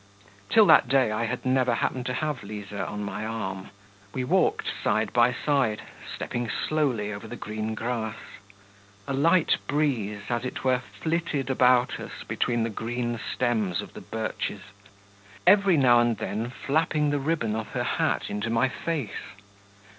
Till 0.49 0.65
that 0.65 0.87
day 0.89 1.11
I 1.11 1.25
had 1.25 1.45
never 1.45 1.75
happened 1.75 2.07
to 2.07 2.15
have 2.15 2.41
Liza 2.41 2.87
on 2.87 3.03
my 3.03 3.23
arm. 3.23 3.69
We 4.15 4.23
walked 4.23 4.65
side 4.83 5.13
by 5.13 5.31
side, 5.31 5.83
stepping 6.15 6.49
slowly 6.49 7.13
over 7.13 7.27
the 7.27 7.35
green 7.35 7.75
grass. 7.75 8.15
A 9.07 9.13
light 9.13 9.57
breeze, 9.67 10.21
as 10.29 10.43
it 10.43 10.63
were, 10.63 10.79
flitted 11.03 11.51
about 11.51 11.99
us 11.99 12.23
between 12.27 12.63
the 12.63 12.71
white 12.71 13.19
stems 13.31 13.79
of 13.79 13.93
the 13.93 14.01
birches, 14.01 14.61
every 15.45 15.77
now 15.77 15.99
and 15.99 16.17
then 16.17 16.49
flapping 16.49 17.11
the 17.11 17.19
ribbon 17.19 17.55
of 17.55 17.67
her 17.73 17.83
hat 17.83 18.27
into 18.27 18.49
my 18.49 18.69
face. 18.69 19.33